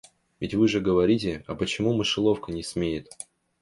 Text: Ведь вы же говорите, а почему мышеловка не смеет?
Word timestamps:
Ведь 0.39 0.55
вы 0.55 0.67
же 0.67 0.79
говорите, 0.81 1.43
а 1.45 1.53
почему 1.53 1.93
мышеловка 1.93 2.51
не 2.51 2.63
смеет? 2.63 3.11